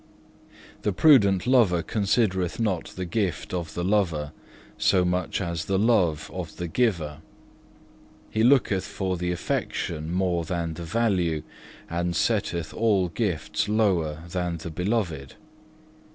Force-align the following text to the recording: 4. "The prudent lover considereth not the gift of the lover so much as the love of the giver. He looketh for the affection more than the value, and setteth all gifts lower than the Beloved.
4. 0.81 0.81
"The 0.81 0.93
prudent 0.93 1.45
lover 1.45 1.83
considereth 1.83 2.59
not 2.59 2.85
the 2.85 3.05
gift 3.05 3.53
of 3.53 3.75
the 3.75 3.83
lover 3.83 4.31
so 4.75 5.05
much 5.05 5.39
as 5.39 5.65
the 5.65 5.77
love 5.77 6.31
of 6.33 6.55
the 6.57 6.67
giver. 6.67 7.19
He 8.31 8.41
looketh 8.43 8.83
for 8.85 9.15
the 9.15 9.31
affection 9.31 10.11
more 10.11 10.43
than 10.43 10.73
the 10.73 10.81
value, 10.85 11.43
and 11.87 12.15
setteth 12.15 12.73
all 12.73 13.09
gifts 13.09 13.69
lower 13.69 14.23
than 14.27 14.57
the 14.57 14.71
Beloved. 14.71 15.35